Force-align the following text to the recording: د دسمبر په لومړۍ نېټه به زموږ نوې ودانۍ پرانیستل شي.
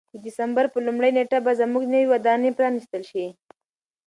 د 0.13 0.15
دسمبر 0.25 0.65
په 0.73 0.79
لومړۍ 0.87 1.11
نېټه 1.17 1.37
به 1.45 1.51
زموږ 1.61 1.83
نوې 1.93 2.05
ودانۍ 2.11 2.51
پرانیستل 2.57 3.01
شي. 3.11 3.25